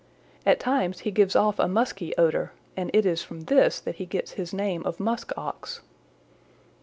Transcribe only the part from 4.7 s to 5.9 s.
of Musk Ox.